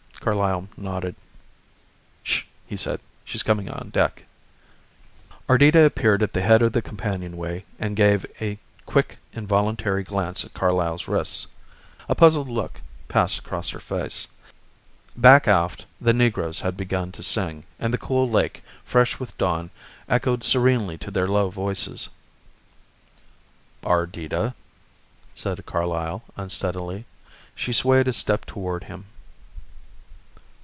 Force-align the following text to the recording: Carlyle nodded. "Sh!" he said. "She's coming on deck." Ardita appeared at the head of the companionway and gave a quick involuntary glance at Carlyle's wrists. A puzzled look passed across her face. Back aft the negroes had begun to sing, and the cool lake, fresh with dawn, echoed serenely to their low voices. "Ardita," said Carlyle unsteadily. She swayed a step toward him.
Carlyle 0.23 0.67
nodded. 0.77 1.15
"Sh!" 2.21 2.43
he 2.67 2.77
said. 2.77 2.99
"She's 3.25 3.41
coming 3.41 3.71
on 3.71 3.89
deck." 3.89 4.23
Ardita 5.49 5.83
appeared 5.83 6.21
at 6.21 6.33
the 6.33 6.43
head 6.43 6.61
of 6.61 6.73
the 6.73 6.81
companionway 6.83 7.65
and 7.79 7.95
gave 7.95 8.23
a 8.39 8.59
quick 8.85 9.17
involuntary 9.33 10.03
glance 10.03 10.45
at 10.45 10.53
Carlyle's 10.53 11.07
wrists. 11.07 11.47
A 12.07 12.13
puzzled 12.13 12.49
look 12.49 12.81
passed 13.07 13.39
across 13.39 13.71
her 13.71 13.79
face. 13.79 14.27
Back 15.17 15.47
aft 15.47 15.87
the 15.99 16.13
negroes 16.13 16.59
had 16.59 16.77
begun 16.77 17.11
to 17.13 17.23
sing, 17.23 17.63
and 17.79 17.91
the 17.91 17.97
cool 17.97 18.29
lake, 18.29 18.61
fresh 18.85 19.17
with 19.17 19.35
dawn, 19.39 19.71
echoed 20.07 20.43
serenely 20.43 20.99
to 20.99 21.09
their 21.09 21.27
low 21.27 21.49
voices. 21.49 22.09
"Ardita," 23.83 24.53
said 25.33 25.65
Carlyle 25.65 26.21
unsteadily. 26.37 27.05
She 27.55 27.73
swayed 27.73 28.07
a 28.07 28.13
step 28.13 28.45
toward 28.45 28.83
him. 28.83 29.05